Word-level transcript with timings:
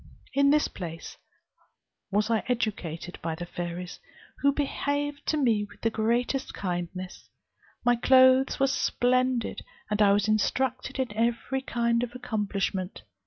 In 0.33 0.49
this 0.49 0.67
place 0.67 1.15
was 2.09 2.31
I 2.31 2.43
educated 2.47 3.19
by 3.21 3.35
the 3.35 3.45
fairies, 3.45 3.99
who 4.39 4.51
behaved 4.51 5.27
to 5.27 5.37
me 5.37 5.63
with 5.63 5.81
the 5.81 5.91
greatest 5.91 6.55
kindness; 6.55 7.29
my 7.85 7.95
clothes 7.95 8.59
were 8.59 8.65
splendid, 8.65 9.63
and 9.91 10.01
I 10.01 10.11
was 10.13 10.27
instructed 10.27 10.97
in 10.97 11.13
every 11.15 11.61
kind 11.61 12.01
of 12.01 12.15
accomplishment. 12.15 13.03